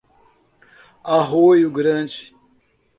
[1.03, 2.33] Arroio Grande